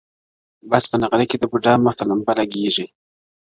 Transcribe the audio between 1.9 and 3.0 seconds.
ته لمبه لګیږي٫